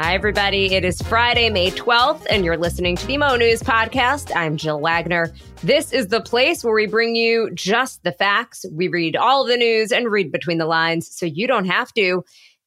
[0.00, 0.76] Hi, everybody.
[0.76, 4.30] It is Friday, May 12th, and you're listening to the Mo News Podcast.
[4.36, 5.34] I'm Jill Wagner.
[5.64, 8.64] This is the place where we bring you just the facts.
[8.70, 12.22] We read all the news and read between the lines so you don't have to.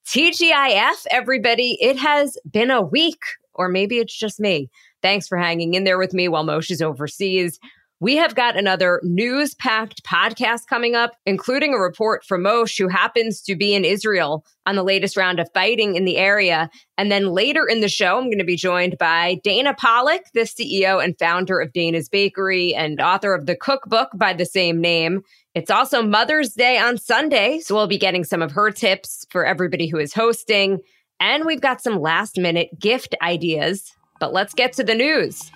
[0.05, 1.77] TGIF, everybody.
[1.79, 3.21] It has been a week,
[3.53, 4.69] or maybe it's just me.
[5.01, 7.61] Thanks for hanging in there with me while Mosheh's overseas.
[8.01, 12.87] We have got another news packed podcast coming up, including a report from Mosheh, who
[12.87, 16.71] happens to be in Israel on the latest round of fighting in the area.
[16.97, 20.41] And then later in the show, I'm going to be joined by Dana Pollack, the
[20.41, 25.21] CEO and founder of Dana's Bakery and author of the cookbook by the same name.
[25.53, 29.45] It's also Mother's Day on Sunday, so we'll be getting some of her tips for
[29.45, 30.79] everybody who is hosting.
[31.19, 33.93] And we've got some last minute gift ideas.
[34.19, 35.51] But let's get to the news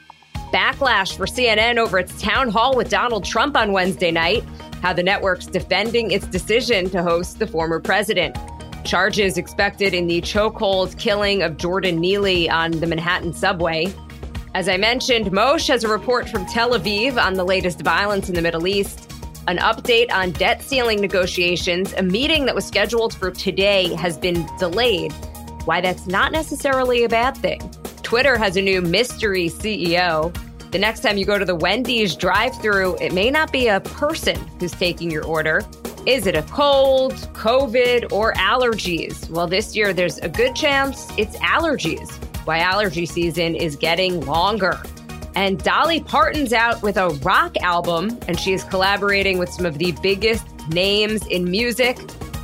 [0.56, 4.42] backlash for CNN over its town hall with Donald Trump on Wednesday night,
[4.82, 8.38] how the network's defending its decision to host the former president.
[8.86, 13.94] Charges expected in the chokehold killing of Jordan Neely on the Manhattan subway.
[14.54, 18.36] As I mentioned, Mosheh has a report from Tel Aviv on the latest violence in
[18.36, 19.12] the Middle East,
[19.50, 24.48] an update on debt ceiling negotiations, a meeting that was scheduled for today has been
[24.58, 25.12] delayed.
[25.66, 27.60] Why that's not necessarily a bad thing.
[28.04, 30.34] Twitter has a new mystery CEO.
[30.76, 33.80] The next time you go to the Wendy's drive through, it may not be a
[33.80, 35.62] person who's taking your order.
[36.06, 39.30] Is it a cold, COVID, or allergies?
[39.30, 42.12] Well, this year there's a good chance it's allergies.
[42.46, 44.78] Why allergy season is getting longer.
[45.34, 49.78] And Dolly Parton's out with a rock album, and she is collaborating with some of
[49.78, 51.98] the biggest names in music.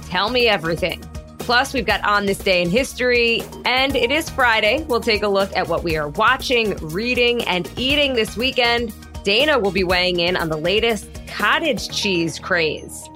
[0.07, 1.03] Tell me everything.
[1.41, 4.85] Plus, we've got On This Day in History, and it is Friday.
[4.87, 8.93] We'll take a look at what we are watching, reading, and eating this weekend.
[9.23, 13.09] Dana will be weighing in on the latest cottage cheese craze.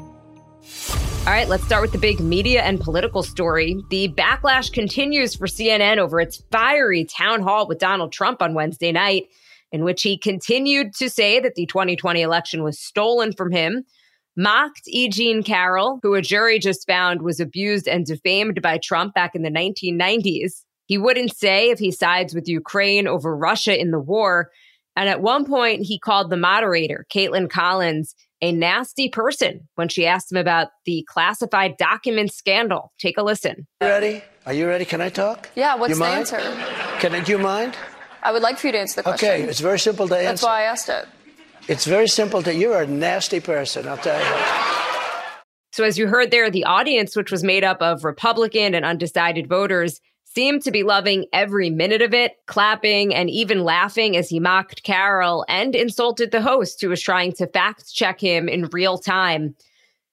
[1.19, 3.79] All right, let's start with the big media and political story.
[3.91, 8.91] The backlash continues for CNN over its fiery town hall with Donald Trump on Wednesday
[8.91, 9.27] night,
[9.71, 13.85] in which he continued to say that the 2020 election was stolen from him
[14.35, 15.07] mocked E.
[15.09, 19.43] Jean Carroll, who a jury just found was abused and defamed by Trump back in
[19.43, 20.63] the 1990s.
[20.87, 24.51] He wouldn't say if he sides with Ukraine over Russia in the war.
[24.95, 30.05] And at one point, he called the moderator, Kaitlan Collins, a nasty person when she
[30.05, 32.93] asked him about the classified document scandal.
[32.99, 33.67] Take a listen.
[33.81, 34.23] Ready?
[34.45, 34.85] Are you ready?
[34.85, 35.49] Can I talk?
[35.55, 36.19] Yeah, what's you the mind?
[36.19, 36.39] answer?
[36.99, 37.75] Can I, do you mind?
[38.21, 39.29] I would like for you to answer the question.
[39.29, 40.27] Okay, it's very simple to answer.
[40.27, 41.07] That's why I asked it.
[41.67, 45.35] It's very simple to you're a nasty person, I'll tell you.
[45.71, 49.47] So, as you heard there, the audience, which was made up of Republican and undecided
[49.47, 54.39] voters, seemed to be loving every minute of it, clapping and even laughing as he
[54.39, 58.97] mocked Carroll and insulted the host who was trying to fact check him in real
[58.97, 59.55] time.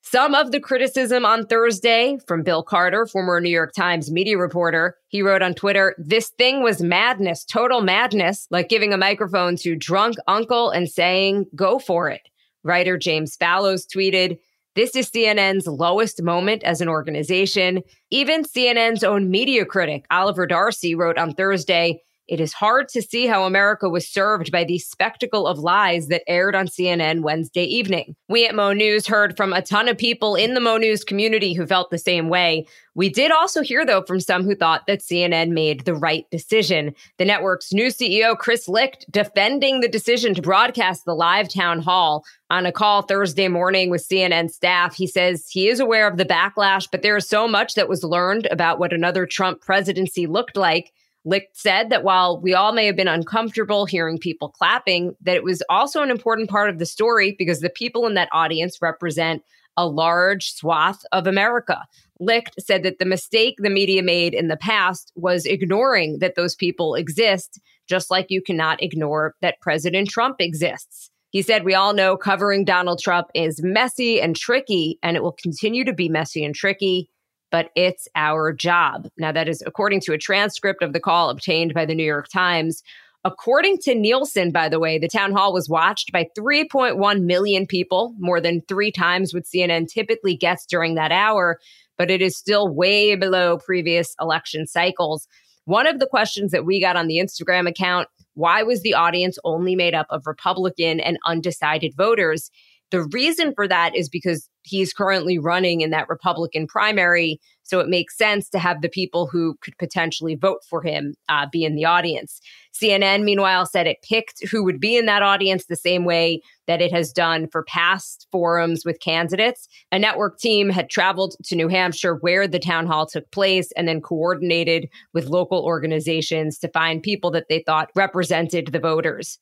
[0.05, 4.97] Some of the criticism on Thursday from Bill Carter, former New York Times media reporter,
[5.07, 9.77] he wrote on Twitter, This thing was madness, total madness, like giving a microphone to
[9.77, 12.29] drunk uncle and saying, Go for it.
[12.65, 14.39] Writer James Fallows tweeted,
[14.75, 17.81] This is CNN's lowest moment as an organization.
[18.11, 23.27] Even CNN's own media critic, Oliver Darcy, wrote on Thursday, it is hard to see
[23.27, 28.15] how America was served by the spectacle of lies that aired on CNN Wednesday evening.
[28.29, 31.53] We at Mo News heard from a ton of people in the Mo News community
[31.53, 32.67] who felt the same way.
[32.95, 36.95] We did also hear, though, from some who thought that CNN made the right decision.
[37.19, 42.25] The network's new CEO, Chris Licht, defending the decision to broadcast the live town hall.
[42.51, 46.25] On a call Thursday morning with CNN staff, he says he is aware of the
[46.25, 50.57] backlash, but there is so much that was learned about what another Trump presidency looked
[50.57, 50.93] like
[51.25, 55.45] Licht said that while we all may have been uncomfortable hearing people clapping, that it
[55.45, 59.43] was also an important part of the story because the people in that audience represent
[59.77, 61.87] a large swath of America.
[62.21, 66.55] Licht said that the mistake the media made in the past was ignoring that those
[66.55, 71.11] people exist, just like you cannot ignore that President Trump exists.
[71.31, 75.37] He said, We all know covering Donald Trump is messy and tricky, and it will
[75.43, 77.09] continue to be messy and tricky
[77.53, 79.09] but it's our job.
[79.19, 82.27] Now, that is according to a transcript of the call obtained by the New York
[82.29, 82.83] Times.
[83.25, 88.15] According to Nielsen, by the way, the town hall was watched by 3.1 million people,
[88.19, 91.61] more than three times what CNN typically gets during that hour,
[91.99, 95.29] but it is still way below previous election cycles.
[95.67, 99.39] One of the questions that we got on the Instagram account why was the audience
[99.45, 102.51] only made up of Republican and undecided voters?
[102.93, 107.41] The reason for that is because he's currently running in that Republican primary.
[107.63, 111.47] So it makes sense to have the people who could potentially vote for him uh,
[111.51, 112.39] be in the audience.
[112.75, 116.83] CNN, meanwhile, said it picked who would be in that audience the same way that
[116.83, 119.69] it has done for past forums with candidates.
[119.91, 123.89] A network team had traveled to New Hampshire where the town hall took place and
[123.89, 129.39] then coordinated with local organizations to find people that they thought represented the voters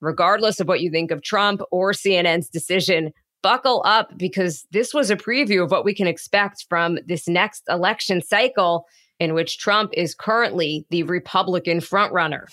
[0.00, 3.12] regardless of what you think of Trump or CNN's decision,
[3.42, 7.62] buckle up because this was a preview of what we can expect from this next
[7.68, 8.86] election cycle
[9.18, 12.46] in which Trump is currently the Republican frontrunner.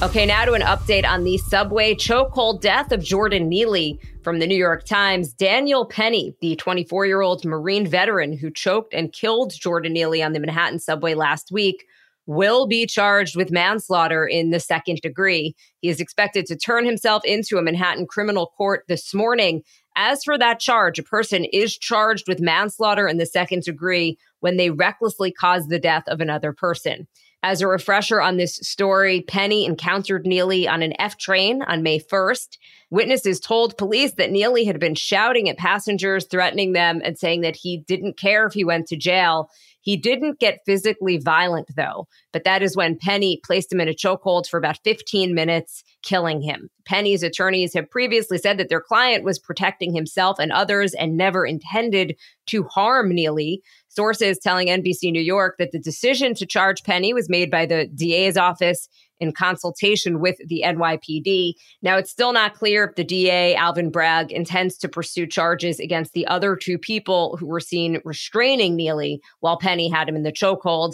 [0.00, 4.46] Okay, now to an update on the subway chokehold death of Jordan Neely from the
[4.46, 5.32] New York Times.
[5.32, 10.34] Daniel Penny, the 24 year old Marine veteran who choked and killed Jordan Neely on
[10.34, 11.84] the Manhattan subway last week,
[12.28, 15.56] will be charged with manslaughter in the second degree.
[15.80, 19.62] He is expected to turn himself into a Manhattan criminal court this morning.
[19.96, 24.58] As for that charge, a person is charged with manslaughter in the second degree when
[24.58, 27.08] they recklessly cause the death of another person.
[27.42, 32.00] As a refresher on this story, Penny encountered Neely on an F train on May
[32.00, 32.58] 1st.
[32.90, 37.54] Witnesses told police that Neely had been shouting at passengers, threatening them, and saying that
[37.54, 39.50] he didn't care if he went to jail.
[39.80, 43.94] He didn't get physically violent, though, but that is when Penny placed him in a
[43.94, 46.68] chokehold for about 15 minutes, killing him.
[46.84, 51.46] Penny's attorneys have previously said that their client was protecting himself and others and never
[51.46, 53.62] intended to harm Neely.
[53.98, 57.88] Sources telling NBC New York that the decision to charge Penny was made by the
[57.88, 61.54] DA's office in consultation with the NYPD.
[61.82, 66.12] Now, it's still not clear if the DA, Alvin Bragg, intends to pursue charges against
[66.12, 70.30] the other two people who were seen restraining Neely while Penny had him in the
[70.30, 70.92] chokehold.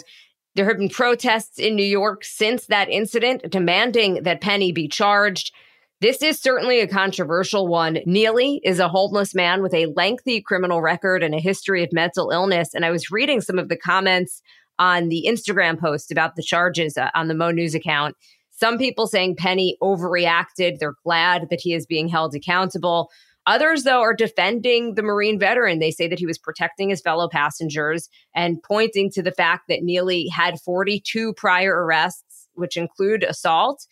[0.55, 5.51] There have been protests in New York since that incident demanding that Penny be charged.
[6.01, 7.99] This is certainly a controversial one.
[8.05, 12.31] Neely is a homeless man with a lengthy criminal record and a history of mental
[12.31, 12.73] illness.
[12.73, 14.41] And I was reading some of the comments
[14.77, 18.15] on the Instagram post about the charges uh, on the Mo News account.
[18.51, 20.79] Some people saying Penny overreacted.
[20.79, 23.09] They're glad that he is being held accountable.
[23.47, 25.79] Others, though, are defending the Marine veteran.
[25.79, 29.83] They say that he was protecting his fellow passengers and pointing to the fact that
[29.83, 33.85] Neely had 42 prior arrests, which include assault,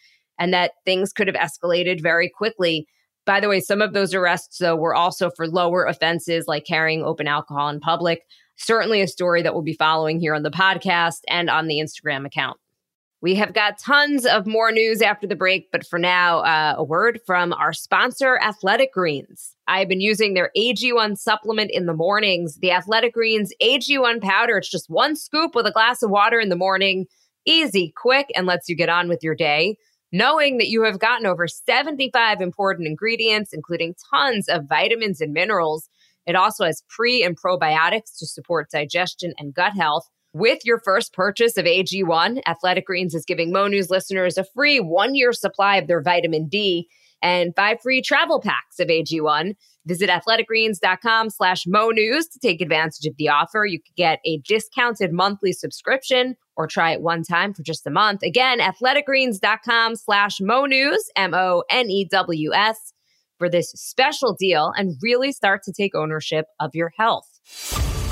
[0.44, 2.88] and that things could have escalated very quickly.
[3.26, 7.04] By the way, some of those arrests, though, were also for lower offenses like carrying
[7.04, 8.24] open alcohol in public
[8.56, 12.26] certainly a story that we'll be following here on the podcast and on the Instagram
[12.26, 12.58] account.
[13.22, 16.84] We have got tons of more news after the break, but for now, uh, a
[16.84, 19.56] word from our sponsor, Athletic Greens.
[19.66, 22.58] I've been using their AG1 supplement in the mornings.
[22.58, 26.50] The Athletic Greens AG1 powder, it's just one scoop with a glass of water in
[26.50, 27.06] the morning.
[27.46, 29.78] Easy, quick, and lets you get on with your day.
[30.14, 35.90] Knowing that you have gotten over 75 important ingredients, including tons of vitamins and minerals
[36.26, 40.10] it also has pre and probiotics to support digestion and gut health.
[40.34, 44.80] With your first purchase of AG1, Athletic Greens is giving Mo News listeners a free
[44.80, 46.88] one year supply of their vitamin D
[47.24, 49.56] and five free travel packs of AG1.
[49.86, 53.66] Visit athleticgreens.com slash Mo News to take advantage of the offer.
[53.66, 57.90] You could get a discounted monthly subscription or try it one time for just a
[57.90, 58.22] month.
[58.22, 62.94] Again, athleticgreens.com slash Mo News, M O N E W S
[63.40, 67.28] for this special deal and really start to take ownership of your health.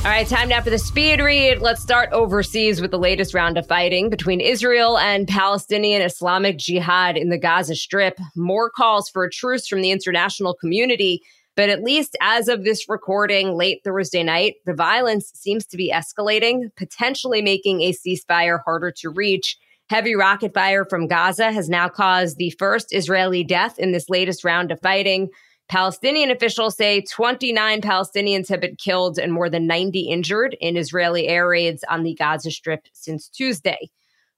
[0.03, 1.61] All right, time now for the speed read.
[1.61, 7.17] Let's start overseas with the latest round of fighting between Israel and Palestinian Islamic Jihad
[7.17, 8.17] in the Gaza Strip.
[8.35, 11.21] More calls for a truce from the international community.
[11.55, 15.93] But at least as of this recording late Thursday night, the violence seems to be
[15.93, 19.55] escalating, potentially making a ceasefire harder to reach.
[19.87, 24.43] Heavy rocket fire from Gaza has now caused the first Israeli death in this latest
[24.43, 25.29] round of fighting.
[25.71, 31.29] Palestinian officials say 29 Palestinians have been killed and more than 90 injured in Israeli
[31.29, 33.89] air raids on the Gaza Strip since Tuesday.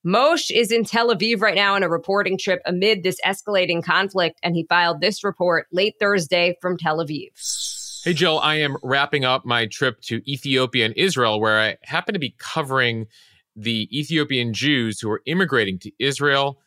[0.06, 4.40] Mosheh is in Tel Aviv right now on a reporting trip amid this escalating conflict,
[4.44, 7.32] and he filed this report late Thursday from Tel Aviv.
[8.04, 12.14] Hey, Jill, I am wrapping up my trip to Ethiopia and Israel, where I happen
[12.14, 13.08] to be covering
[13.56, 16.60] the Ethiopian Jews who are immigrating to Israel.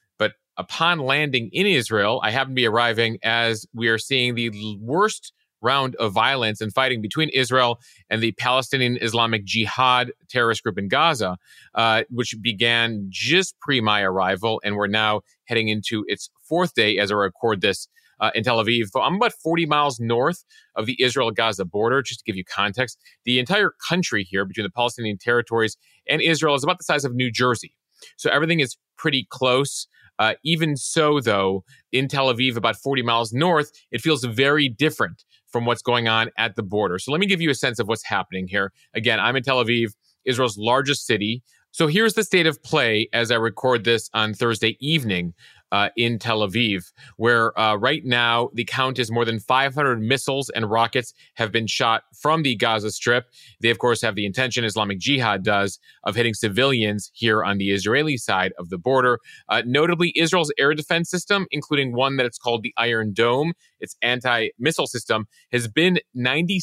[0.58, 5.32] Upon landing in Israel, I happen to be arriving as we are seeing the worst
[5.62, 10.88] round of violence and fighting between Israel and the Palestinian Islamic Jihad terrorist group in
[10.88, 11.36] Gaza,
[11.74, 14.60] uh, which began just pre my arrival.
[14.64, 17.88] And we're now heading into its fourth day as I record this
[18.20, 18.88] uh, in Tel Aviv.
[18.94, 20.44] I'm about 40 miles north
[20.74, 22.98] of the Israel Gaza border, just to give you context.
[23.24, 25.76] The entire country here between the Palestinian territories
[26.08, 27.74] and Israel is about the size of New Jersey.
[28.16, 29.86] So everything is pretty close.
[30.18, 35.24] Uh, even so, though, in Tel Aviv, about 40 miles north, it feels very different
[35.48, 36.98] from what's going on at the border.
[36.98, 38.72] So let me give you a sense of what's happening here.
[38.94, 39.92] Again, I'm in Tel Aviv,
[40.24, 41.42] Israel's largest city.
[41.70, 45.34] So here's the state of play as I record this on Thursday evening
[45.72, 50.50] uh, in Tel Aviv, where uh, right now the count is more than 500 missiles
[50.50, 53.26] and rockets have been shot from the Gaza Strip.
[53.60, 57.70] They, of course, have the intention, Islamic Jihad does, of hitting civilians here on the
[57.70, 59.18] Israeli side of the border.
[59.48, 63.96] Uh, notably, Israel's air defense system, including one that it's called the Iron Dome, its
[64.02, 66.60] anti missile system, has been 96%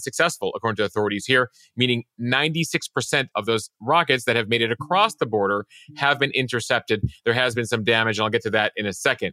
[0.00, 5.14] successful, according to authorities here, meaning 96% of those rockets that have made it across
[5.16, 5.66] the border
[5.96, 7.02] have been intercepted.
[7.24, 9.32] There has been some damage, and I'll get to that in a second.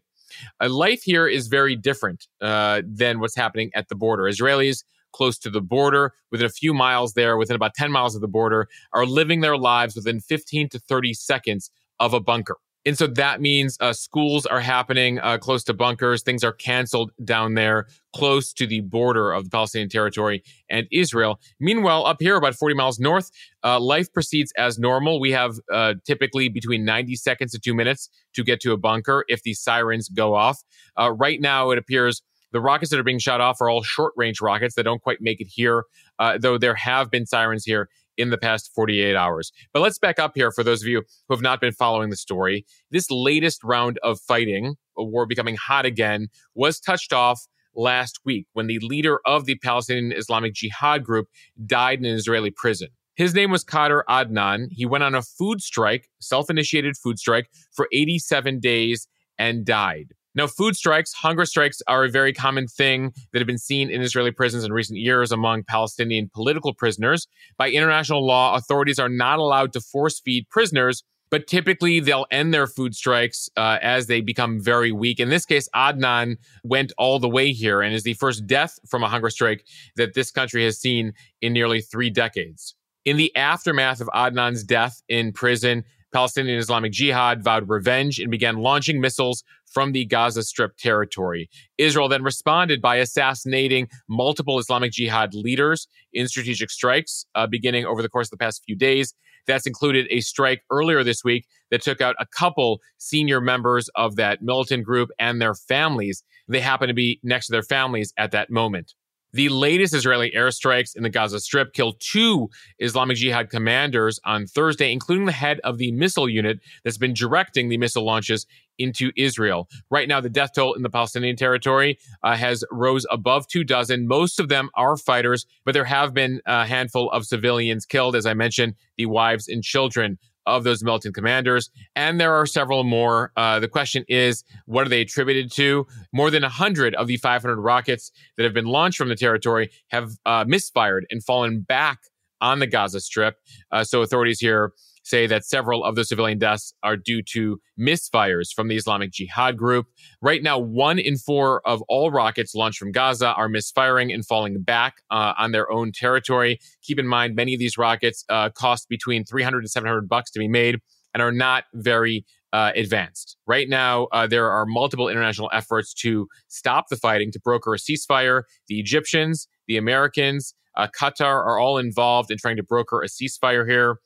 [0.61, 4.23] Uh, life here is very different uh, than what's happening at the border.
[4.23, 8.21] Israelis close to the border, within a few miles there, within about 10 miles of
[8.21, 12.57] the border, are living their lives within 15 to 30 seconds of a bunker.
[12.85, 16.23] And so that means uh, schools are happening uh, close to bunkers.
[16.23, 21.39] Things are canceled down there, close to the border of the Palestinian territory and Israel.
[21.59, 23.31] Meanwhile, up here, about 40 miles north,
[23.63, 25.19] uh, life proceeds as normal.
[25.19, 29.25] We have uh, typically between 90 seconds to two minutes to get to a bunker
[29.27, 30.63] if the sirens go off.
[30.97, 32.21] Uh, right now, it appears
[32.51, 35.19] the rockets that are being shot off are all short range rockets that don't quite
[35.21, 35.83] make it here,
[36.17, 39.51] uh, though there have been sirens here in the past 48 hours.
[39.73, 42.17] But let's back up here for those of you who have not been following the
[42.17, 42.65] story.
[42.91, 48.45] This latest round of fighting, a war becoming hot again, was touched off last week
[48.53, 51.27] when the leader of the Palestinian Islamic Jihad group
[51.65, 52.89] died in an Israeli prison.
[53.15, 54.67] His name was Khader Adnan.
[54.71, 59.07] He went on a food strike, self initiated food strike, for 87 days
[59.37, 60.13] and died.
[60.35, 64.01] Now, food strikes, hunger strikes are a very common thing that have been seen in
[64.01, 67.27] Israeli prisons in recent years among Palestinian political prisoners.
[67.57, 72.53] By international law, authorities are not allowed to force feed prisoners, but typically they'll end
[72.53, 75.19] their food strikes uh, as they become very weak.
[75.19, 79.03] In this case, Adnan went all the way here and is the first death from
[79.03, 82.75] a hunger strike that this country has seen in nearly three decades.
[83.05, 85.83] In the aftermath of Adnan's death in prison,
[86.13, 91.49] Palestinian Islamic Jihad vowed revenge and began launching missiles from the Gaza Strip territory.
[91.77, 98.01] Israel then responded by assassinating multiple Islamic Jihad leaders in strategic strikes, uh, beginning over
[98.01, 99.13] the course of the past few days.
[99.47, 104.15] That's included a strike earlier this week that took out a couple senior members of
[104.17, 106.23] that militant group and their families.
[106.47, 108.93] They happen to be next to their families at that moment.
[109.33, 114.91] The latest Israeli airstrikes in the Gaza Strip killed two Islamic Jihad commanders on Thursday,
[114.91, 118.47] including the head of the missile unit that's been directing the missile launches
[118.79, 119.67] into Israel.
[119.91, 124.07] Right now, the death toll in the Palestinian territory uh, has rose above two dozen.
[124.07, 128.25] Most of them are fighters, but there have been a handful of civilians killed, as
[128.25, 131.69] I mentioned, the wives and children of those militant commanders.
[131.95, 133.31] And there are several more.
[133.35, 135.85] Uh, the question is, what are they attributed to?
[136.13, 140.11] More than 100 of the 500 rockets that have been launched from the territory have
[140.25, 141.99] uh, misfired and fallen back
[142.41, 143.35] on the Gaza Strip.
[143.71, 144.73] Uh, so authorities here
[145.09, 149.57] say that several of the civilian deaths are due to misfires from the Islamic Jihad
[149.57, 149.87] group.
[150.21, 154.61] Right now, one in four of all rockets launched from Gaza are misfiring and falling
[154.61, 156.59] back uh, on their own territory.
[156.83, 160.39] Keep in mind, many of these rockets uh, cost between 300 and 700 bucks to
[160.39, 160.79] be made
[161.13, 163.37] and are not very uh, advanced.
[163.45, 167.77] Right now, uh, there are multiple international efforts to stop the fighting, to broker a
[167.77, 168.43] ceasefire.
[168.67, 173.69] The Egyptians, the Americans, uh, Qatar are all involved in trying to broker a ceasefire
[173.69, 173.97] here.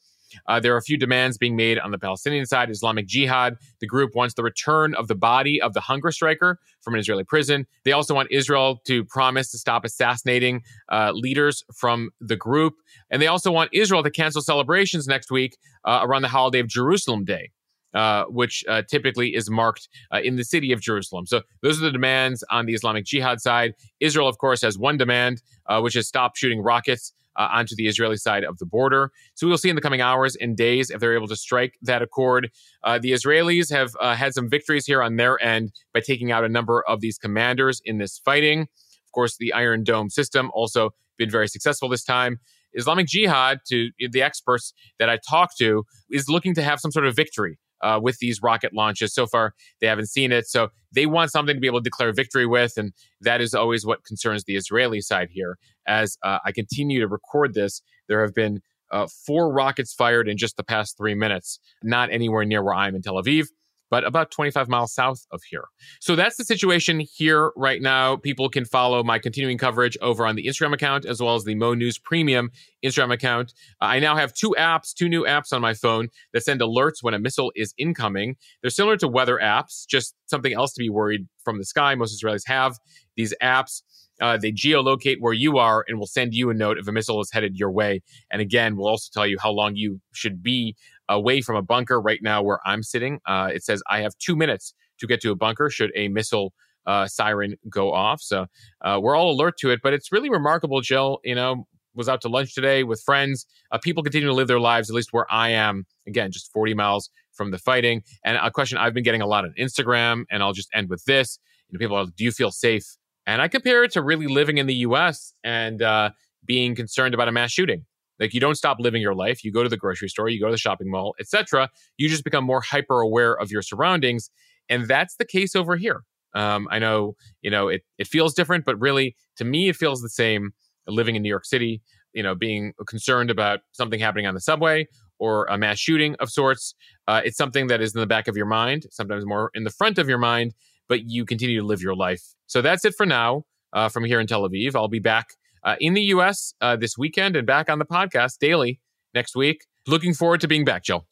[0.47, 2.69] Uh, there are a few demands being made on the Palestinian side.
[2.69, 6.93] Islamic Jihad, the group wants the return of the body of the hunger striker from
[6.93, 7.65] an Israeli prison.
[7.83, 12.75] They also want Israel to promise to stop assassinating uh, leaders from the group.
[13.09, 16.67] And they also want Israel to cancel celebrations next week uh, around the holiday of
[16.67, 17.51] Jerusalem Day.
[17.93, 21.27] Uh, which uh, typically is marked uh, in the city of Jerusalem.
[21.27, 23.75] So those are the demands on the Islamic Jihad side.
[23.99, 27.87] Israel, of course, has one demand, uh, which is stop shooting rockets uh, onto the
[27.87, 29.11] Israeli side of the border.
[29.35, 32.01] So we'll see in the coming hours and days if they're able to strike that
[32.01, 32.49] accord.
[32.83, 36.43] Uh, the Israelis have uh, had some victories here on their end by taking out
[36.43, 38.61] a number of these commanders in this fighting.
[38.61, 42.39] Of course, the Iron Dome system also been very successful this time.
[42.73, 47.05] Islamic Jihad, to the experts that I talked to, is looking to have some sort
[47.05, 49.13] of victory uh, with these rocket launches.
[49.13, 50.47] So far, they haven't seen it.
[50.47, 52.73] So they want something to be able to declare victory with.
[52.77, 55.57] And that is always what concerns the Israeli side here.
[55.85, 58.61] As uh, I continue to record this, there have been
[58.91, 62.95] uh, four rockets fired in just the past three minutes, not anywhere near where I'm
[62.95, 63.47] in Tel Aviv
[63.93, 65.65] but about 25 miles south of here.
[65.99, 68.15] So that's the situation here right now.
[68.15, 71.53] People can follow my continuing coverage over on the Instagram account as well as the
[71.53, 72.49] Mo News Premium
[72.83, 73.53] Instagram account.
[73.79, 77.03] Uh, I now have two apps, two new apps on my phone that send alerts
[77.03, 78.35] when a missile is incoming.
[78.63, 81.93] They're similar to weather apps, just something else to be worried from the sky.
[81.93, 82.79] Most Israelis have
[83.15, 83.83] these apps.
[84.23, 87.19] Uh, they geolocate where you are and will send you a note if a missile
[87.19, 88.01] is headed your way.
[88.31, 90.77] And again, we'll also tell you how long you should be
[91.09, 91.99] away from a bunker.
[91.99, 95.31] Right now, where I'm sitting, uh, it says I have two minutes to get to
[95.31, 96.53] a bunker should a missile
[96.85, 98.21] uh, siren go off.
[98.21, 98.45] So
[98.81, 101.19] uh, we're all alert to it, but it's really remarkable, Jill.
[101.25, 103.45] You know, was out to lunch today with friends.
[103.71, 105.85] Uh, people continue to live their lives, at least where I am.
[106.07, 108.03] Again, just 40 miles from the fighting.
[108.23, 111.03] And a question I've been getting a lot on Instagram, and I'll just end with
[111.03, 111.39] this.
[111.69, 112.85] You know, people are, do you feel safe?
[113.25, 115.33] And I compare it to really living in the U.S.
[115.43, 116.11] and uh,
[116.45, 117.85] being concerned about a mass shooting.
[118.19, 119.43] Like you don't stop living your life.
[119.43, 121.69] You go to the grocery store, you go to the shopping mall, etc.
[121.97, 124.29] You just become more hyper aware of your surroundings,
[124.69, 126.03] and that's the case over here.
[126.35, 130.01] Um, I know, you know, it it feels different, but really, to me, it feels
[130.01, 130.53] the same.
[130.85, 131.81] Living in New York City,
[132.13, 134.85] you know, being concerned about something happening on the subway
[135.17, 136.75] or a mass shooting of sorts,
[137.07, 139.69] uh, it's something that is in the back of your mind, sometimes more in the
[139.69, 140.53] front of your mind,
[140.89, 142.21] but you continue to live your life.
[142.53, 144.75] So that's it for now uh, from here in Tel Aviv.
[144.75, 145.29] I'll be back
[145.63, 148.79] uh, in the US uh, this weekend and back on the podcast daily
[149.15, 149.65] next week.
[149.87, 151.07] Looking forward to being back, Jill.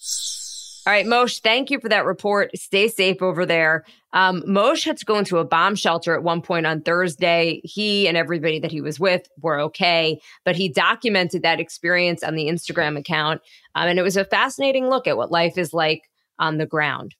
[0.85, 2.55] All right, Mosheh, thank you for that report.
[2.55, 3.85] Stay safe over there.
[4.13, 7.59] Um, Mosheh had to go into a bomb shelter at one point on Thursday.
[7.63, 12.35] He and everybody that he was with were okay, but he documented that experience on
[12.35, 13.41] the Instagram account.
[13.73, 16.03] Um, and it was a fascinating look at what life is like
[16.37, 17.15] on the ground.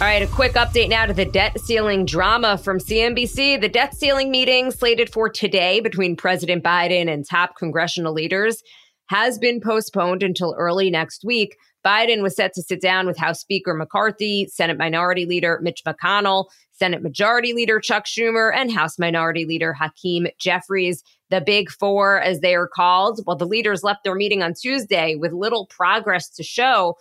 [0.00, 3.60] All right, a quick update now to the debt ceiling drama from CNBC.
[3.60, 8.64] The debt ceiling meeting slated for today between President Biden and top congressional leaders
[9.06, 11.56] has been postponed until early next week.
[11.84, 16.46] Biden was set to sit down with House Speaker McCarthy, Senate Minority Leader Mitch McConnell,
[16.72, 22.40] Senate Majority Leader Chuck Schumer, and House Minority Leader Hakeem Jeffries, the Big Four, as
[22.40, 23.20] they are called.
[23.26, 26.96] Well, the leaders left their meeting on Tuesday with little progress to show.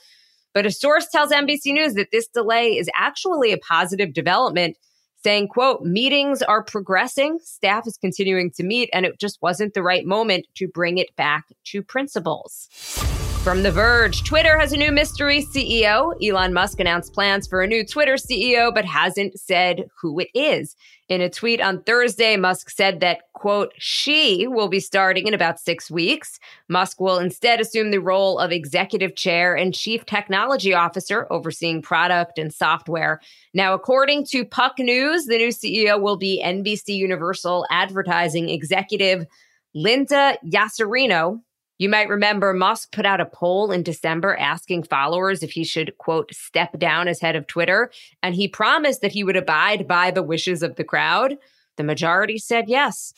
[0.54, 4.78] But a source tells NBC News that this delay is actually a positive development
[5.24, 9.84] saying quote meetings are progressing staff is continuing to meet and it just wasn't the
[9.84, 12.68] right moment to bring it back to principals
[13.44, 16.14] from The Verge, Twitter has a new mystery CEO.
[16.24, 20.76] Elon Musk announced plans for a new Twitter CEO, but hasn't said who it is.
[21.12, 25.60] In a tweet on Thursday, Musk said that, quote, she will be starting in about
[25.60, 26.40] six weeks.
[26.70, 32.40] Musk will instead assume the role of executive chair and chief technology officer, overseeing product
[32.40, 33.20] and software.
[33.54, 39.26] Now, according to Puck News, the new CEO will be NBC Universal advertising executive
[39.76, 41.42] Linda Yaccarino,
[41.82, 45.98] you might remember Musk put out a poll in December asking followers if he should,
[45.98, 47.90] quote, step down as head of Twitter.
[48.22, 51.40] And he promised that he would abide by the wishes of the crowd.
[51.78, 53.16] The majority said yes.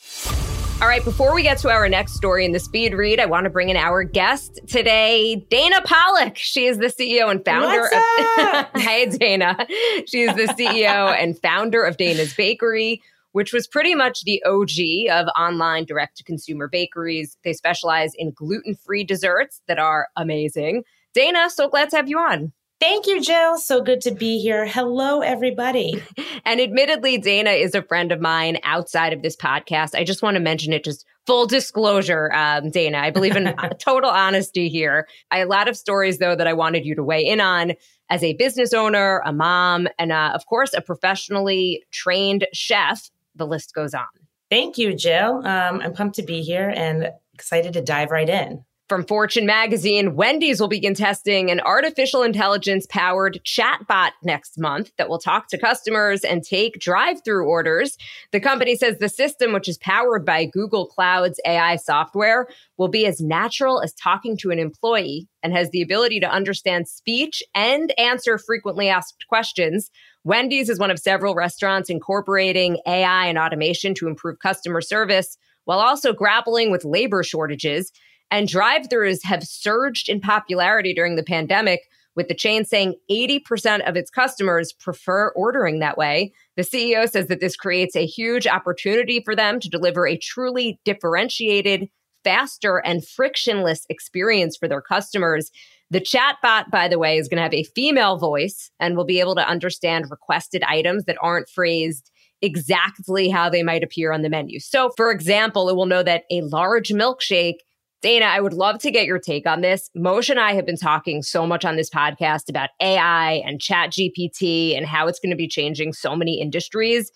[0.80, 3.44] All right, before we get to our next story in the speed read, I want
[3.44, 6.38] to bring in our guest today, Dana Pollack.
[6.38, 9.66] She is the CEO and founder What's of Hey Dana.
[10.06, 13.02] She is the CEO and founder of Dana's Bakery,
[13.34, 17.36] which was pretty much the OG of online direct to consumer bakeries.
[17.42, 20.84] They specialize in gluten free desserts that are amazing.
[21.14, 22.52] Dana, so glad to have you on.
[22.78, 23.58] Thank you, Jill.
[23.58, 24.66] So good to be here.
[24.66, 26.00] Hello, everybody.
[26.44, 29.96] and admittedly, Dana is a friend of mine outside of this podcast.
[29.96, 32.98] I just want to mention it just full disclosure, um, Dana.
[32.98, 35.08] I believe in total honesty here.
[35.32, 37.72] A lot of stories, though, that I wanted you to weigh in on
[38.10, 43.46] as a business owner, a mom, and uh, of course, a professionally trained chef the
[43.46, 44.06] list goes on.
[44.50, 45.38] Thank you, Jill.
[45.38, 48.64] Um, I'm pumped to be here and excited to dive right in.
[48.86, 55.08] From Fortune magazine, Wendy's will begin testing an artificial intelligence powered chatbot next month that
[55.08, 57.96] will talk to customers and take drive through orders.
[58.30, 63.06] The company says the system, which is powered by Google Cloud's AI software, will be
[63.06, 67.98] as natural as talking to an employee and has the ability to understand speech and
[67.98, 69.90] answer frequently asked questions
[70.26, 75.80] Wendy's is one of several restaurants incorporating AI and automation to improve customer service while
[75.80, 77.92] also grappling with labor shortages.
[78.30, 81.82] And drive throughs have surged in popularity during the pandemic,
[82.16, 86.32] with the chain saying 80% of its customers prefer ordering that way.
[86.56, 90.78] The CEO says that this creates a huge opportunity for them to deliver a truly
[90.84, 91.88] differentiated,
[92.22, 95.50] faster, and frictionless experience for their customers.
[95.90, 99.20] The chatbot, by the way, is going to have a female voice and will be
[99.20, 102.10] able to understand requested items that aren't phrased
[102.42, 104.60] exactly how they might appear on the menu.
[104.60, 107.58] So, for example, it will know that a large milkshake.
[108.04, 109.88] Dana, I would love to get your take on this.
[109.96, 113.92] Mosheh and I have been talking so much on this podcast about AI and Chat
[113.92, 117.10] GPT and how it's going to be changing so many industries.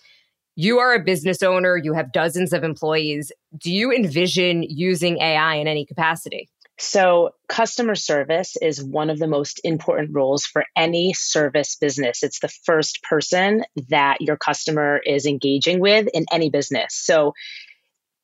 [0.55, 3.31] You are a business owner, you have dozens of employees.
[3.55, 6.49] Do you envision using AI in any capacity?
[6.79, 12.23] So, customer service is one of the most important roles for any service business.
[12.23, 16.95] It's the first person that your customer is engaging with in any business.
[16.95, 17.33] So,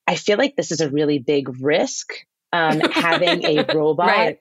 [0.08, 2.26] I feel like this is a really big risk
[2.56, 4.36] um, having a robot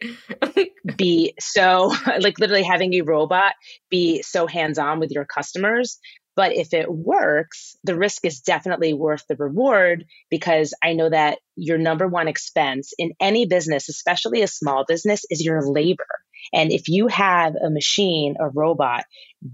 [0.96, 3.52] be so, like, literally having a robot
[3.90, 5.98] be so hands on with your customers
[6.36, 11.38] but if it works, the risk is definitely worth the reward because I know that
[11.56, 16.06] your number one expense in any business, especially a small business, is your labor.
[16.52, 19.04] And if you have a machine, a robot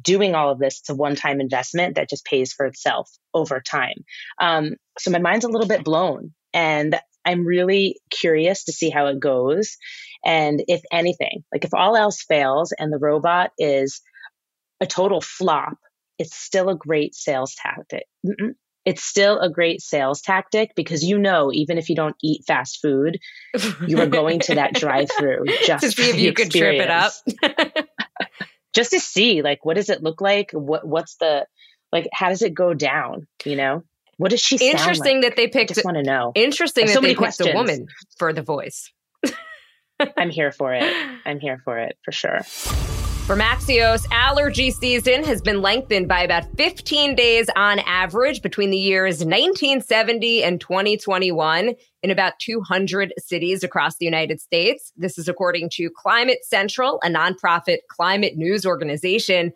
[0.01, 3.61] doing all of this, it's a one time investment that just pays for itself over
[3.61, 4.05] time.
[4.41, 6.33] Um, so my mind's a little bit blown.
[6.53, 9.77] And I'm really curious to see how it goes.
[10.25, 14.01] And if anything, like if all else fails and the robot is
[14.81, 15.79] a total flop,
[16.19, 18.05] it's still a great sales tactic.
[18.27, 18.55] Mm-mm.
[18.85, 22.81] It's still a great sales tactic because you know, even if you don't eat fast
[22.81, 23.19] food,
[23.87, 27.13] you are going to that drive-through just to see if you could trip it up,
[28.75, 30.51] just to see like what does it look like?
[30.53, 31.47] What what's the
[31.93, 32.09] like?
[32.13, 33.27] How does it go down?
[33.45, 33.83] You know,
[34.21, 34.57] what does she?
[34.57, 35.31] Interesting like?
[35.31, 35.71] that they picked.
[35.71, 36.33] I just want to know.
[36.35, 37.87] Interesting that so they picked a woman
[38.19, 38.93] for the voice.
[40.19, 40.83] I'm here for it.
[41.25, 42.41] I'm here for it for sure.
[42.43, 48.77] From Axios, allergy season has been lengthened by about 15 days on average between the
[48.77, 54.93] years 1970 and 2021 in about 200 cities across the United States.
[54.99, 59.53] This is according to Climate Central, a nonprofit climate news organization.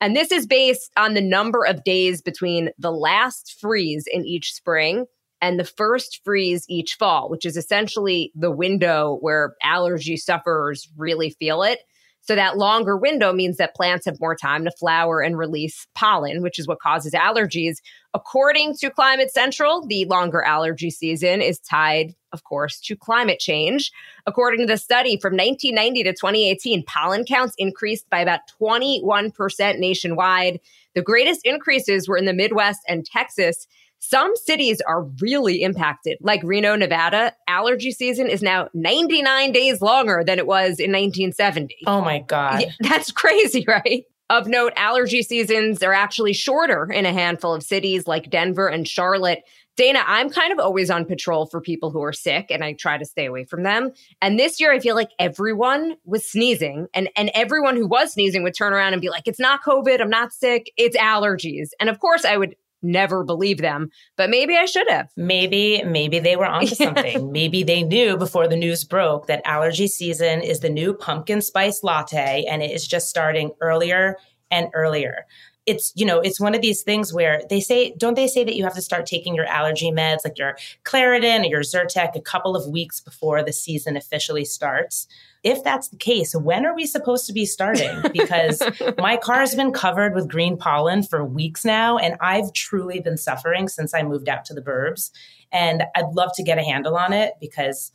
[0.00, 4.52] And this is based on the number of days between the last freeze in each
[4.52, 5.06] spring
[5.40, 11.30] and the first freeze each fall, which is essentially the window where allergy sufferers really
[11.30, 11.80] feel it.
[12.28, 16.42] So that longer window means that plants have more time to flower and release pollen,
[16.42, 17.78] which is what causes allergies.
[18.12, 23.90] According to Climate Central, the longer allergy season is tied, of course, to climate change.
[24.26, 30.60] According to the study from 1990 to 2018, pollen counts increased by about 21% nationwide.
[30.94, 33.66] The greatest increases were in the Midwest and Texas.
[34.00, 37.34] Some cities are really impacted, like Reno, Nevada.
[37.46, 41.76] Allergy season is now 99 days longer than it was in 1970.
[41.86, 42.62] Oh my God.
[42.62, 44.04] Yeah, that's crazy, right?
[44.30, 48.86] Of note, allergy seasons are actually shorter in a handful of cities like Denver and
[48.86, 49.42] Charlotte.
[49.78, 52.98] Dana, I'm kind of always on patrol for people who are sick and I try
[52.98, 53.92] to stay away from them.
[54.20, 58.42] And this year I feel like everyone was sneezing and, and everyone who was sneezing
[58.42, 61.68] would turn around and be like, it's not COVID, I'm not sick, it's allergies.
[61.80, 65.08] And of course I would never believe them, but maybe I should have.
[65.16, 67.32] Maybe, maybe they were onto something.
[67.32, 71.82] maybe they knew before the news broke that allergy season is the new pumpkin spice
[71.82, 74.16] latte and it is just starting earlier
[74.50, 75.26] and earlier.
[75.68, 78.56] It's, you know, it's one of these things where they say, don't they say that
[78.56, 82.20] you have to start taking your allergy meds like your Claritin or your Zyrtec a
[82.20, 85.06] couple of weeks before the season officially starts?
[85.44, 88.02] if that's the case, when are we supposed to be starting?
[88.12, 88.62] Because
[88.98, 93.16] my car has been covered with green pollen for weeks now, and I've truly been
[93.16, 95.10] suffering since I moved out to the burbs.
[95.52, 97.92] And I'd love to get a handle on it because,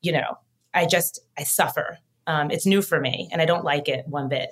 [0.00, 0.38] you know,
[0.72, 1.98] I just, I suffer.
[2.26, 4.50] Um, it's new for me, and I don't like it one bit.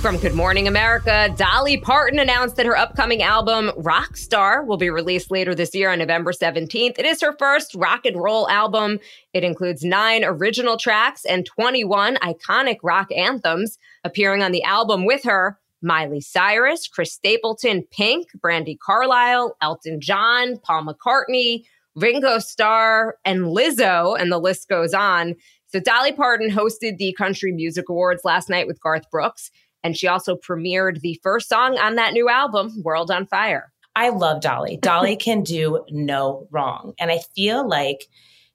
[0.00, 5.32] From Good Morning America, Dolly Parton announced that her upcoming album, Rockstar, will be released
[5.32, 6.98] later this year on November 17th.
[6.98, 9.00] It is her first rock and roll album.
[9.32, 13.78] It includes nine original tracks and 21 iconic rock anthems.
[14.04, 20.58] Appearing on the album with her, Miley Cyrus, Chris Stapleton, Pink, Brandi Carlile, Elton John,
[20.58, 21.64] Paul McCartney,
[21.96, 25.34] Ringo Starr, and Lizzo, and the list goes on.
[25.68, 29.50] So Dolly Parton hosted the Country Music Awards last night with Garth Brooks.
[29.86, 33.72] And she also premiered the first song on that new album, World on Fire.
[33.94, 34.78] I love Dolly.
[34.82, 36.94] Dolly can do no wrong.
[36.98, 38.08] And I feel like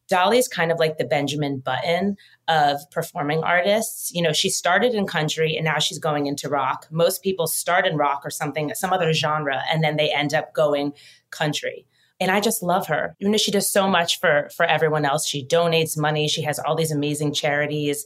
[0.09, 2.17] Dolly is kind of like the Benjamin Button
[2.49, 4.11] of performing artists.
[4.13, 6.85] You know, she started in country and now she's going into rock.
[6.91, 10.53] Most people start in rock or something, some other genre, and then they end up
[10.53, 10.91] going
[11.29, 11.85] country.
[12.19, 13.15] And I just love her.
[13.19, 15.25] You know, she does so much for for everyone else.
[15.25, 16.27] She donates money.
[16.27, 18.05] She has all these amazing charities.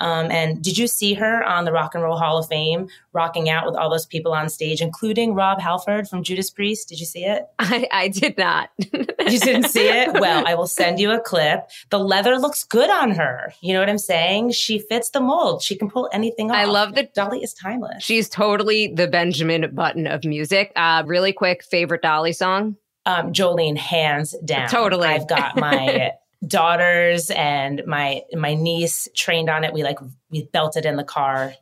[0.00, 3.48] Um, and did you see her on the Rock and Roll Hall of Fame rocking
[3.48, 6.88] out with all those people on stage, including Rob Halford from Judas Priest?
[6.88, 7.46] Did you see it?
[7.58, 8.70] I, I did not.
[8.78, 10.06] you didn't see it?
[10.26, 11.68] Well, I will send you a clip.
[11.90, 13.52] The leather looks good on her.
[13.60, 14.52] You know what I'm saying?
[14.52, 15.62] She fits the mold.
[15.62, 16.56] She can pull anything off.
[16.56, 18.02] I love that Dolly is timeless.
[18.02, 20.72] She's totally the Benjamin Button of music.
[20.74, 22.76] Uh, really quick, favorite Dolly song?
[23.04, 24.68] Um, Jolene, hands down.
[24.68, 25.06] Totally.
[25.06, 26.12] I've got my
[26.46, 29.72] daughters and my my niece trained on it.
[29.72, 29.98] We like
[30.30, 31.54] we belted in the car.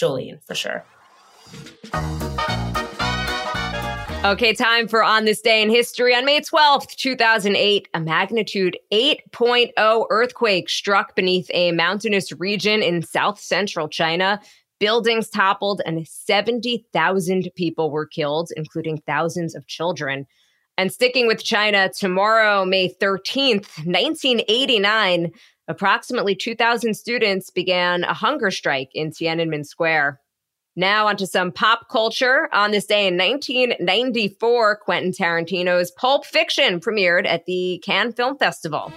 [0.00, 0.84] Jolene for sure.
[4.24, 6.14] Okay, time for On This Day in History.
[6.14, 13.40] On May 12th, 2008, a magnitude 8.0 earthquake struck beneath a mountainous region in south
[13.40, 14.40] central China.
[14.78, 20.24] Buildings toppled and 70,000 people were killed, including thousands of children.
[20.78, 25.30] And sticking with China, tomorrow, May 13th, 1989,
[25.68, 30.18] approximately 2,000 students began a hunger strike in Tiananmen Square.
[30.74, 32.48] Now, onto some pop culture.
[32.54, 38.90] On this day in 1994, Quentin Tarantino's Pulp Fiction premiered at the Cannes Film Festival.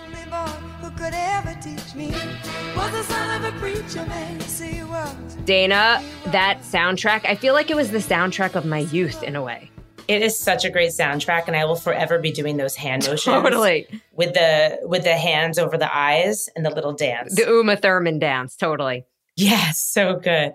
[5.44, 9.44] Dana, that soundtrack, I feel like it was the soundtrack of my youth in a
[9.44, 9.70] way.
[10.08, 13.44] It is such a great soundtrack, and I will forever be doing those hand motions.
[13.44, 13.88] Totally.
[14.14, 17.36] With the with the hands over the eyes and the little dance.
[17.36, 19.06] The Uma Thurman dance, totally.
[19.36, 20.54] Yes, so good.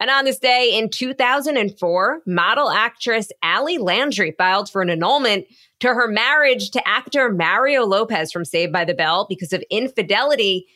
[0.00, 5.44] And on this day in 2004, model actress Ali Landry filed for an annulment
[5.80, 10.66] to her marriage to actor Mario Lopez from Saved by the Bell because of infidelity.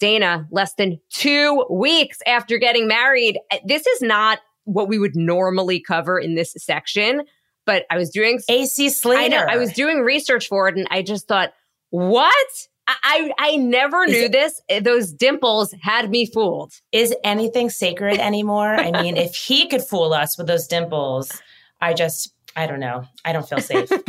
[0.00, 3.38] Dana, less than two weeks after getting married.
[3.64, 7.22] This is not what we would normally cover in this section,
[7.66, 9.20] but I was doing AC Slater.
[9.20, 9.46] I know.
[9.48, 11.52] I was doing research for it and I just thought,
[11.90, 12.46] what?
[12.86, 14.60] I I never knew it, this.
[14.68, 16.72] Eh, those dimples had me fooled.
[16.92, 18.74] Is anything sacred anymore?
[18.74, 21.32] I mean, if he could fool us with those dimples,
[21.80, 23.04] I just I don't know.
[23.24, 23.90] I don't feel safe.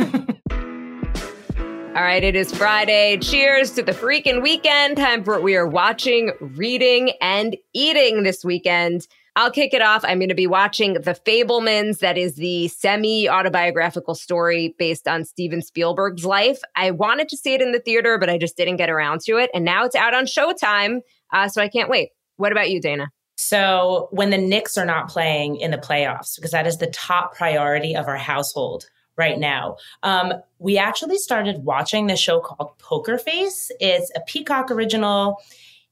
[1.96, 3.16] All right, it is Friday.
[3.16, 4.98] Cheers to the freaking weekend.
[4.98, 9.06] Time for what we are watching, reading, and eating this weekend.
[9.36, 10.02] I'll kick it off.
[10.02, 11.98] I'm going to be watching The Fabelmans.
[11.98, 16.60] That is the semi autobiographical story based on Steven Spielberg's life.
[16.74, 19.36] I wanted to see it in the theater, but I just didn't get around to
[19.36, 19.50] it.
[19.52, 21.00] And now it's out on Showtime.
[21.34, 22.10] Uh, so I can't wait.
[22.36, 23.10] What about you, Dana?
[23.36, 27.34] So when the Knicks are not playing in the playoffs, because that is the top
[27.34, 29.76] priority of our household right now.
[30.02, 33.70] Um, we actually started watching the show called Poker Face.
[33.80, 35.38] It's a Peacock original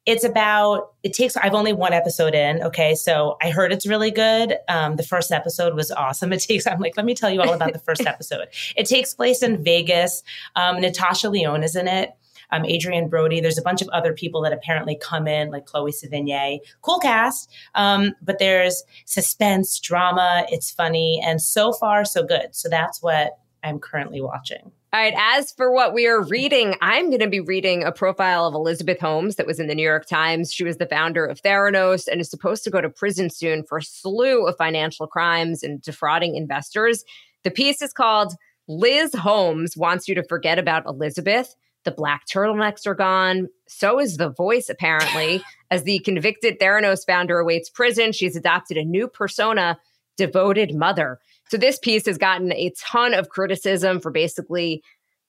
[0.07, 2.95] it's about it takes i've only one episode in okay?
[2.95, 4.57] So i heard it's really good.
[4.69, 6.33] Um, the first episode was awesome.
[6.33, 8.49] It takes i'm like let me tell you all about the first episode.
[8.77, 10.23] It takes place in vegas.
[10.57, 12.11] Um, natasha lyonne is in it.
[12.51, 13.41] Um, adrien brody.
[13.41, 16.61] There's a bunch of other people that apparently come in like chloe sevigny.
[16.83, 17.51] Cool cast.
[17.75, 20.47] Um, but there's suspense drama.
[20.51, 21.21] It's funny.
[21.25, 22.49] And so far so good.
[22.53, 25.15] So that's what i'm currently watching all right.
[25.19, 29.01] As for what we are reading, I'm going to be reading a profile of Elizabeth
[29.01, 30.53] Holmes that was in the New York Times.
[30.53, 33.79] She was the founder of Theranos and is supposed to go to prison soon for
[33.79, 37.03] a slew of financial crimes and defrauding investors.
[37.43, 38.35] The piece is called
[38.69, 41.57] Liz Holmes Wants You to Forget About Elizabeth.
[41.83, 43.49] The black turtlenecks are gone.
[43.67, 45.43] So is the voice, apparently.
[45.73, 49.77] As the convicted Theranos founder awaits prison, she's adopted a new persona,
[50.17, 51.19] devoted mother.
[51.51, 54.83] So this piece has gotten a ton of criticism for basically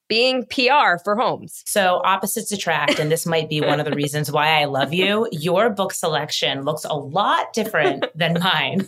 [0.08, 1.64] being PR for Holmes.
[1.66, 5.28] So opposites attract, and this might be one of the reasons why I love you.
[5.32, 8.88] Your book selection looks a lot different than mine.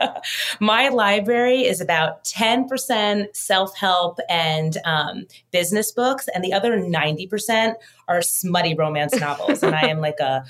[0.60, 7.74] My library is about 10% self help and um, business books, and the other 90%
[8.08, 9.62] are smutty romance novels.
[9.62, 10.44] and I am like a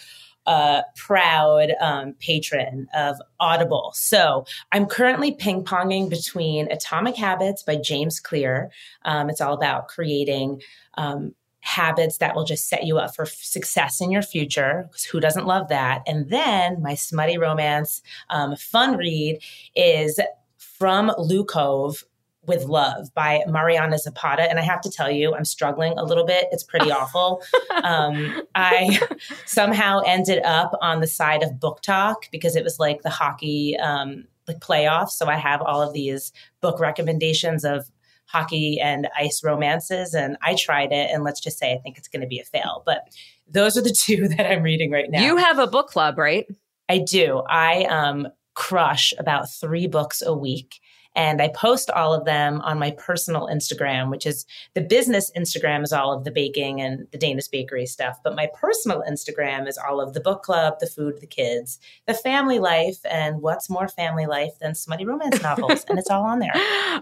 [0.47, 3.93] a proud um, patron of Audible.
[3.95, 8.71] So I'm currently ping ponging between Atomic Habits by James Clear.
[9.05, 10.63] Um, it's all about creating
[10.95, 14.85] um, habits that will just set you up for success in your future.
[14.89, 16.03] Because who doesn't love that?
[16.07, 19.41] And then my smutty romance um, fun read
[19.77, 20.19] is
[20.57, 22.05] from Lukov
[22.51, 24.43] with Love by Mariana Zapata.
[24.43, 26.49] And I have to tell you, I'm struggling a little bit.
[26.51, 27.43] It's pretty awful.
[27.83, 29.01] Um, I
[29.47, 34.25] somehow ended up on the side of BookTok because it was like the hockey um,
[34.49, 35.11] like playoffs.
[35.11, 37.89] So I have all of these book recommendations of
[38.27, 40.13] hockey and ice romances.
[40.13, 41.11] And I tried it.
[41.13, 42.83] And let's just say I think it's going to be a fail.
[42.85, 43.09] But
[43.49, 45.23] those are the two that I'm reading right now.
[45.23, 46.47] You have a book club, right?
[46.89, 47.43] I do.
[47.49, 50.81] I um, crush about three books a week.
[51.17, 55.83] And I post all of them on my personal Instagram, which is the business Instagram
[55.83, 58.21] is all of the baking and the Dana's Bakery stuff.
[58.23, 62.15] But my personal Instagram is all of the book club, the food, the kids, the
[62.15, 62.99] family life.
[63.05, 65.85] And what's more family life than smutty romance novels?
[65.89, 66.55] and it's all on there.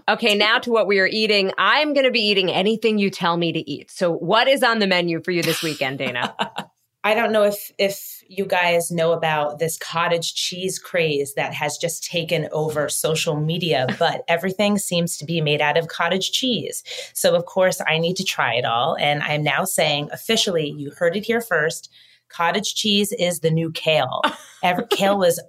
[0.09, 1.51] Okay, now to what we are eating.
[1.57, 3.91] I'm going to be eating anything you tell me to eat.
[3.91, 6.35] So, what is on the menu for you this weekend, Dana?
[7.03, 11.77] I don't know if if you guys know about this cottage cheese craze that has
[11.77, 16.83] just taken over social media, but everything seems to be made out of cottage cheese.
[17.13, 20.91] So of course, I need to try it all, and I'm now saying officially, you
[20.91, 21.89] heard it here first.
[22.27, 24.21] Cottage cheese is the new kale.
[24.63, 25.41] Every, kale was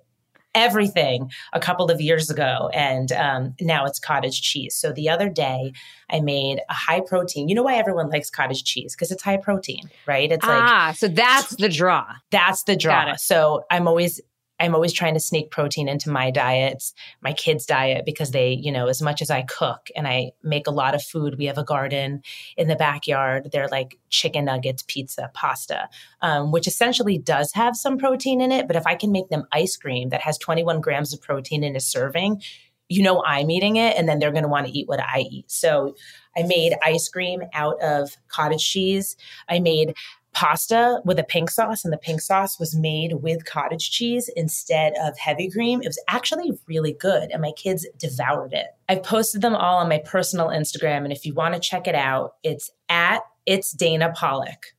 [0.54, 4.74] everything a couple of years ago, and um, now it's cottage cheese.
[4.74, 5.72] So the other day,
[6.10, 7.48] I made a high protein.
[7.48, 8.94] You know why everyone likes cottage cheese?
[8.94, 10.30] Because it's high protein, right?
[10.30, 12.06] It's like ah, so that's the draw.
[12.30, 13.14] That's the draw.
[13.16, 14.20] So I'm always
[14.60, 18.70] I'm always trying to sneak protein into my diets, my kids' diet, because they, you
[18.70, 21.58] know, as much as I cook and I make a lot of food, we have
[21.58, 22.22] a garden
[22.56, 23.48] in the backyard.
[23.52, 25.88] They're like chicken nuggets, pizza, pasta,
[26.20, 28.66] um, which essentially does have some protein in it.
[28.66, 31.74] But if I can make them ice cream that has 21 grams of protein in
[31.74, 32.42] a serving,
[32.90, 35.20] you know, I'm eating it and then they're going to want to eat what I
[35.30, 35.50] eat.
[35.50, 35.94] So
[36.36, 39.16] I made ice cream out of cottage cheese.
[39.48, 39.94] I made
[40.32, 44.92] pasta with a pink sauce, and the pink sauce was made with cottage cheese instead
[45.00, 45.82] of heavy cream.
[45.82, 48.66] It was actually really good, and my kids devoured it.
[48.88, 51.94] I've posted them all on my personal Instagram, and if you want to check it
[51.94, 54.74] out, it's at it's Dana Pollack.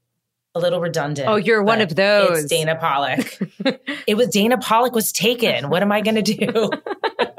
[0.53, 1.29] A little redundant.
[1.29, 2.39] Oh, you're one of those.
[2.39, 3.39] It's Dana Pollack.
[4.07, 5.69] it was Dana Pollack was taken.
[5.69, 6.69] What am I going to do?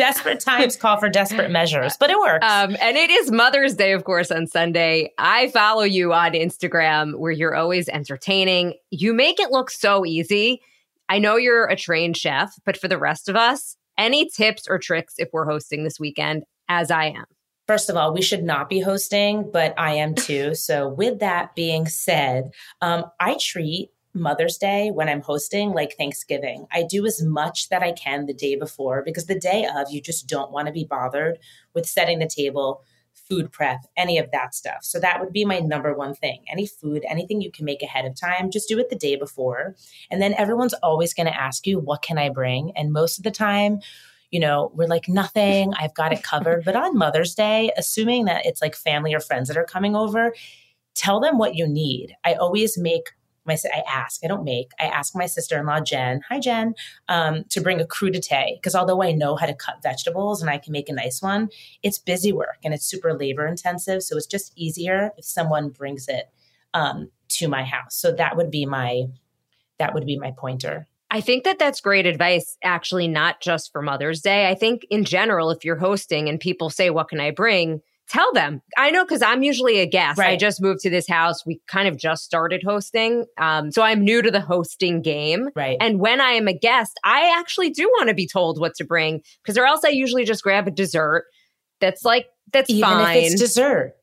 [0.00, 2.44] desperate times call for desperate measures, but it works.
[2.44, 5.12] Um, and it is Mother's Day, of course, on Sunday.
[5.18, 8.74] I follow you on Instagram where you're always entertaining.
[8.90, 10.62] You make it look so easy.
[11.10, 14.78] I know you're a trained chef, but for the rest of us, any tips or
[14.78, 17.26] tricks if we're hosting this weekend, as I am?
[17.66, 20.54] First of all, we should not be hosting, but I am too.
[20.54, 26.66] So, with that being said, um, I treat Mother's Day when I'm hosting, like Thanksgiving.
[26.72, 30.00] I do as much that I can the day before because the day of, you
[30.00, 31.38] just don't want to be bothered
[31.74, 32.82] with setting the table,
[33.14, 34.78] food prep, any of that stuff.
[34.82, 36.44] So that would be my number one thing.
[36.50, 39.76] Any food, anything you can make ahead of time, just do it the day before.
[40.10, 42.72] And then everyone's always going to ask you, What can I bring?
[42.76, 43.80] And most of the time,
[44.30, 46.64] you know, we're like, nothing, I've got it covered.
[46.64, 50.34] but on Mother's Day, assuming that it's like family or friends that are coming over,
[50.94, 52.14] tell them what you need.
[52.24, 53.10] I always make
[53.50, 54.70] my I ask, I don't make.
[54.78, 56.74] I ask my sister-in-law Jen, hi Jen,
[57.08, 60.58] um, to bring a crudité because although I know how to cut vegetables and I
[60.58, 61.48] can make a nice one,
[61.82, 64.02] it's busy work and it's super labor intensive.
[64.02, 66.30] So it's just easier if someone brings it
[66.74, 67.96] um, to my house.
[67.96, 69.06] So that would be my
[69.78, 70.86] that would be my pointer.
[71.10, 74.48] I think that that's great advice, actually, not just for Mother's Day.
[74.48, 77.80] I think in general, if you're hosting and people say, What can I bring?
[78.10, 78.60] Tell them.
[78.76, 80.18] I know because I'm usually a guest.
[80.18, 80.32] Right.
[80.32, 81.46] I just moved to this house.
[81.46, 83.24] We kind of just started hosting.
[83.38, 85.48] Um, so I'm new to the hosting game.
[85.54, 85.76] Right.
[85.80, 88.84] And when I am a guest, I actually do want to be told what to
[88.84, 91.26] bring because or else I usually just grab a dessert
[91.80, 93.16] that's like, that's Even fine.
[93.16, 93.94] if it's dessert.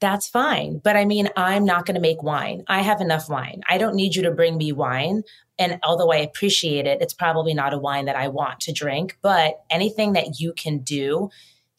[0.00, 0.80] That's fine.
[0.82, 2.64] But I mean, I'm not going to make wine.
[2.66, 3.62] I have enough wine.
[3.68, 5.22] I don't need you to bring me wine.
[5.60, 9.16] And although I appreciate it, it's probably not a wine that I want to drink.
[9.22, 11.30] But anything that you can do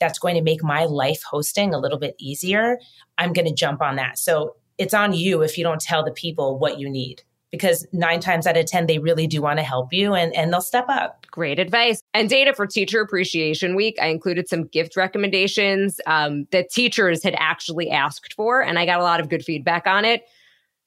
[0.04, 2.78] that's going to make my life hosting a little bit easier,
[3.18, 4.20] I'm going to jump on that.
[4.20, 8.20] So it's on you if you don't tell the people what you need because nine
[8.20, 10.86] times out of 10, they really do want to help you and, and they'll step
[10.90, 11.26] up.
[11.30, 12.02] Great advice.
[12.14, 17.36] And data for Teacher Appreciation Week, I included some gift recommendations um, that teachers had
[17.38, 20.24] actually asked for, and I got a lot of good feedback on it.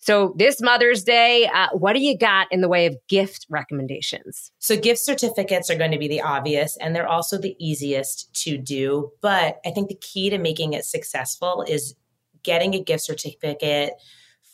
[0.07, 4.53] So, this Mother's Day, uh, what do you got in the way of gift recommendations?
[4.61, 8.57] So, gift certificates are going to be the obvious, and they're also the easiest to
[8.57, 9.11] do.
[9.21, 11.97] But I think the key to making it successful is
[12.45, 13.95] getting a gift certificate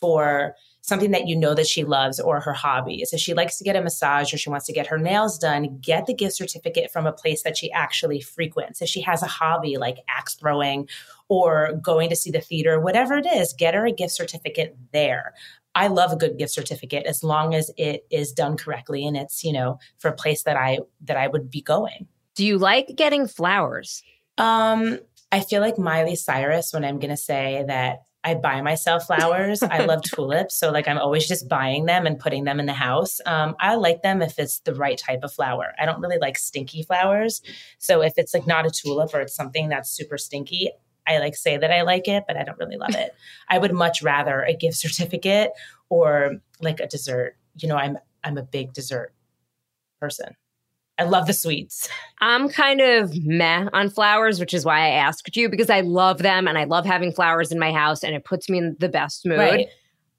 [0.01, 3.05] for something that you know that she loves or her hobby.
[3.05, 5.77] So she likes to get a massage or she wants to get her nails done,
[5.79, 8.81] get the gift certificate from a place that she actually frequents.
[8.81, 10.89] If she has a hobby like axe throwing
[11.29, 15.33] or going to see the theater, whatever it is, get her a gift certificate there.
[15.75, 19.43] I love a good gift certificate as long as it is done correctly and it's,
[19.43, 22.07] you know, for a place that I that I would be going.
[22.35, 24.03] Do you like getting flowers?
[24.37, 24.99] Um
[25.31, 29.63] I feel like Miley Cyrus when I'm going to say that I buy myself flowers.
[29.63, 30.55] I love tulips.
[30.55, 33.19] So like I'm always just buying them and putting them in the house.
[33.25, 35.73] Um, I like them if it's the right type of flower.
[35.79, 37.41] I don't really like stinky flowers.
[37.79, 40.69] So if it's like not a tulip or it's something that's super stinky,
[41.07, 43.13] I like say that I like it, but I don't really love it.
[43.49, 45.51] I would much rather a gift certificate
[45.89, 47.35] or like a dessert.
[47.57, 49.13] You know, I'm I'm a big dessert
[49.99, 50.35] person.
[50.99, 51.89] I love the sweets.
[52.21, 56.19] I'm kind of meh on flowers, which is why I asked you because I love
[56.19, 58.89] them and I love having flowers in my house and it puts me in the
[58.89, 59.39] best mood.
[59.39, 59.67] Right.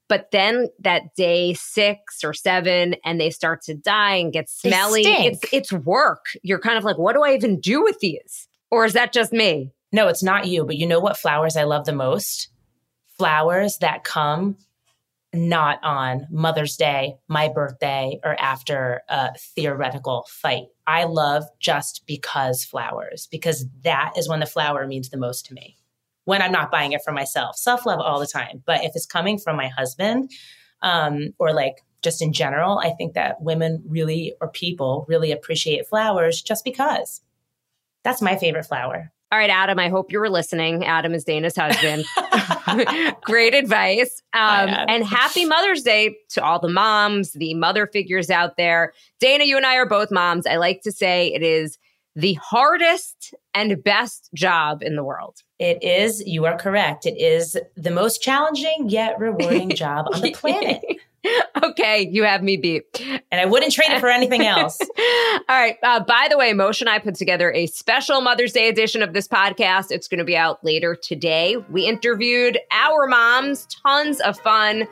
[0.09, 5.03] But then that day six or seven and they start to die and get smelly.
[5.05, 6.27] It's it's work.
[6.43, 8.49] You're kind of like, what do I even do with these?
[8.71, 9.73] Or is that just me?
[9.95, 10.65] No, it's not you.
[10.65, 12.49] But you know what flowers I love the most?
[13.17, 14.57] Flowers that come
[15.33, 20.65] not on Mother's Day, my birthday, or after a theoretical fight.
[20.85, 25.55] I love just because flowers, because that is when the flower means the most to
[25.55, 25.77] me.
[26.25, 28.65] When I'm not buying it for myself, self love all the time.
[28.67, 30.29] But if it's coming from my husband,
[30.83, 35.87] um, or like just in general, I think that women really, or people really appreciate
[35.87, 37.21] flowers just because.
[38.03, 39.14] That's my favorite flower.
[39.35, 40.85] All right, Adam, I hope you were listening.
[40.85, 42.05] Adam is Dana's husband.
[43.23, 44.23] Great advice.
[44.33, 48.93] Um, and happy Mother's Day to all the moms, the mother figures out there.
[49.19, 50.47] Dana, you and I are both moms.
[50.47, 51.79] I like to say it is
[52.15, 55.43] the hardest and best job in the world.
[55.59, 57.05] It is, you are correct.
[57.05, 60.81] It is the most challenging yet rewarding job on the planet.
[61.63, 62.85] okay, you have me beat.
[63.31, 64.79] And I wouldn't trade it for anything else.
[64.81, 65.77] All right.
[65.83, 69.13] Uh, by the way, Mosheh and I put together a special Mother's Day edition of
[69.13, 69.91] this podcast.
[69.91, 71.57] It's going to be out later today.
[71.71, 74.87] We interviewed our moms, tons of fun.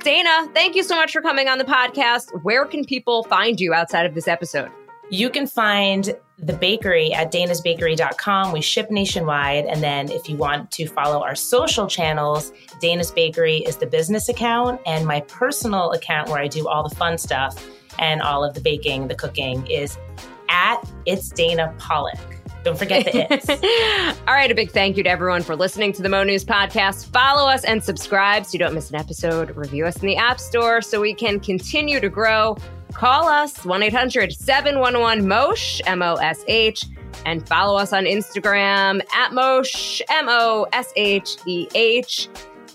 [0.00, 2.30] Dana, thank you so much for coming on the podcast.
[2.42, 4.70] Where can people find you outside of this episode?
[5.10, 8.52] You can find the bakery at danasbakery.com.
[8.52, 9.64] We ship nationwide.
[9.64, 14.28] And then if you want to follow our social channels, Dana's Bakery is the business
[14.28, 17.66] account, and my personal account where I do all the fun stuff
[17.98, 19.98] and all of the baking, the cooking is
[20.48, 22.18] at It's Dana Pollack.
[22.62, 23.48] Don't forget the it's.
[24.28, 27.06] All right, a big thank you to everyone for listening to the Mo News podcast.
[27.06, 29.56] Follow us and subscribe so you don't miss an episode.
[29.56, 32.56] Review us in the App Store so we can continue to grow.
[32.92, 36.84] Call us 1 800 711 MOSH, M O S H,
[37.24, 42.28] and follow us on Instagram at MOSH, M O S H E H.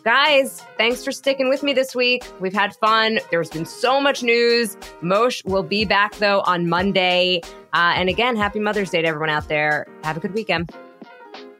[0.03, 2.25] Guys, thanks for sticking with me this week.
[2.41, 3.19] We've had fun.
[3.31, 4.75] There's been so much news.
[5.01, 7.41] Mosh will be back, though, on Monday.
[7.71, 9.87] Uh, and again, happy Mother's Day to everyone out there.
[10.03, 10.71] Have a good weekend.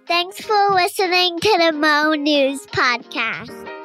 [0.07, 3.82] Thanks for listening to the Mo News Podcast.